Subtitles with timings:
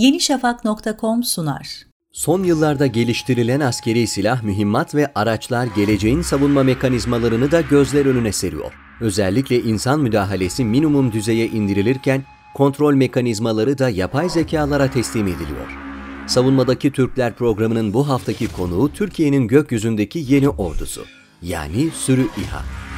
[0.00, 1.86] yenişafak.com sunar.
[2.12, 8.72] Son yıllarda geliştirilen askeri silah, mühimmat ve araçlar geleceğin savunma mekanizmalarını da gözler önüne seriyor.
[9.00, 12.24] Özellikle insan müdahalesi minimum düzeye indirilirken
[12.54, 15.78] kontrol mekanizmaları da yapay zekalara teslim ediliyor.
[16.26, 21.04] Savunmadaki Türkler programının bu haftaki konuğu Türkiye'nin gökyüzündeki yeni ordusu.
[21.42, 22.89] Yani sürü İHA.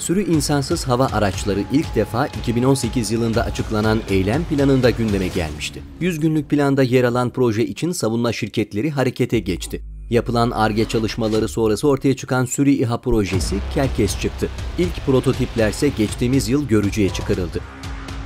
[0.00, 5.82] Sürü insansız hava araçları ilk defa 2018 yılında açıklanan eylem planında gündeme gelmişti.
[6.00, 9.82] 100 günlük planda yer alan proje için savunma şirketleri harekete geçti.
[10.10, 14.48] Yapılan ARGE çalışmaları sonrası ortaya çıkan Sürü İHA projesi kerkes çıktı.
[14.78, 17.60] İlk prototiplerse geçtiğimiz yıl görücüye çıkarıldı.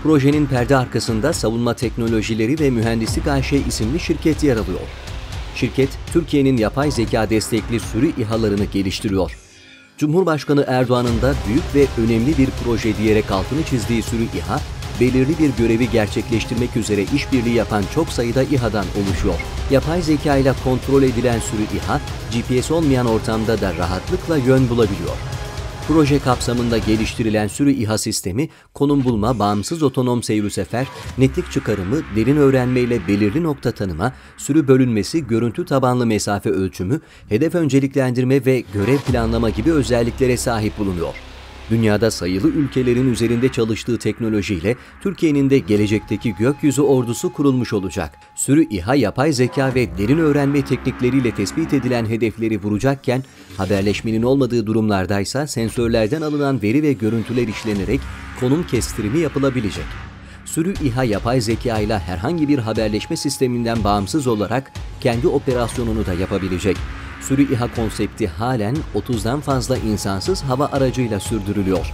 [0.03, 4.81] Projenin perde arkasında Savunma Teknolojileri ve Mühendislik AŞ isimli şirket yer alıyor.
[5.55, 9.45] Şirket, Türkiye'nin yapay zeka destekli sürü İHA'larını geliştiriyor.
[9.99, 14.61] Cumhurbaşkanı Erdoğan'ın da büyük ve önemli bir proje diyerek altını çizdiği sürü İHA,
[15.01, 19.35] belirli bir görevi gerçekleştirmek üzere işbirliği yapan çok sayıda İHA'dan oluşuyor.
[19.71, 22.01] Yapay zeka ile kontrol edilen sürü İHA,
[22.33, 25.17] GPS olmayan ortamda da rahatlıkla yön bulabiliyor.
[25.89, 30.87] Proje kapsamında geliştirilen sürü İHA sistemi, konum bulma, bağımsız otonom seyir sefer,
[31.19, 37.55] netlik çıkarımı, derin öğrenme ile belirli nokta tanıma, sürü bölünmesi, görüntü tabanlı mesafe ölçümü, hedef
[37.55, 41.15] önceliklendirme ve görev planlama gibi özelliklere sahip bulunuyor.
[41.71, 48.19] Dünyada sayılı ülkelerin üzerinde çalıştığı teknolojiyle Türkiye'nin de gelecekteki gökyüzü ordusu kurulmuş olacak.
[48.35, 53.25] Sürü İHA yapay zeka ve derin öğrenme teknikleriyle tespit edilen hedefleri vuracakken,
[53.57, 58.01] haberleşmenin olmadığı durumlardaysa sensörlerden alınan veri ve görüntüler işlenerek
[58.41, 59.85] konum kestirimi yapılabilecek.
[60.45, 66.77] Sürü İHA yapay zeka ile herhangi bir haberleşme sisteminden bağımsız olarak kendi operasyonunu da yapabilecek.
[67.29, 71.93] Sürü İHA konsepti halen 30'dan fazla insansız hava aracıyla sürdürülüyor.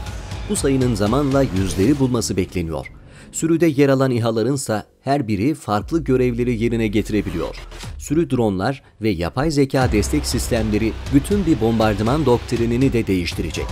[0.48, 2.86] Bu sayının zamanla yüzleri bulması bekleniyor.
[3.32, 7.56] Sürüde yer alan İHA'ların ise her biri farklı görevleri yerine getirebiliyor.
[7.98, 13.66] Sürü dronlar ve yapay zeka destek sistemleri bütün bir bombardıman doktrinini de değiştirecek.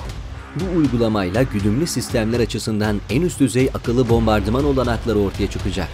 [0.56, 5.88] Bu uygulamayla güdümlü sistemler açısından en üst düzey akıllı bombardıman olanakları ortaya çıkacak.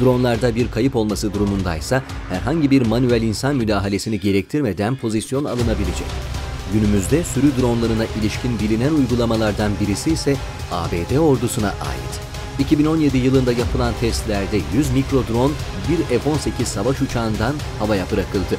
[0.00, 6.06] Dronlarda bir kayıp olması durumundaysa herhangi bir manuel insan müdahalesini gerektirmeden pozisyon alınabilecek.
[6.72, 10.36] Günümüzde sürü dronlarına ilişkin bilinen uygulamalardan birisi ise
[10.72, 12.20] ABD ordusuna ait.
[12.58, 15.52] 2017 yılında yapılan testlerde 100 mikro drone
[15.88, 18.56] bir F-18 savaş uçağından havaya bırakıldı.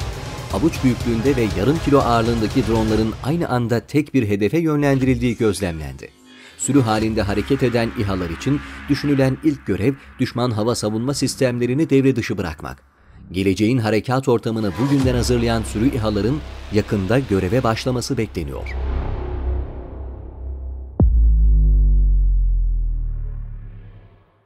[0.53, 6.19] Avuç büyüklüğünde ve yarım kilo ağırlığındaki dronların aynı anda tek bir hedefe yönlendirildiği gözlemlendi
[6.59, 8.59] sürü halinde hareket eden İHA'lar için
[8.90, 12.84] düşünülen ilk görev düşman hava savunma sistemlerini devre dışı bırakmak.
[13.31, 16.40] Geleceğin harekat ortamını bugünden hazırlayan sürü İHA'ların
[16.74, 18.75] yakında göreve başlaması bekleniyor.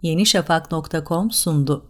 [0.03, 1.85] yenişafak.com sundu.